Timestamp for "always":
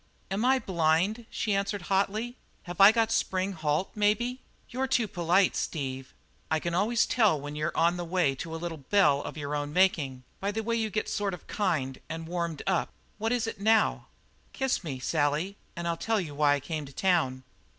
6.73-7.05